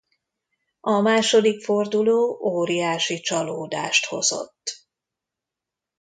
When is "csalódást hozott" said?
3.19-4.85